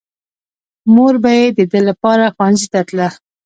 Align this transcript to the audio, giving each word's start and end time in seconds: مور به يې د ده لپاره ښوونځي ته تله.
مور 0.93 1.13
به 1.23 1.31
يې 1.39 1.45
د 1.57 1.59
ده 1.71 1.79
لپاره 1.89 2.25
ښوونځي 2.35 2.67
ته 2.73 2.79
تله. 2.89 3.07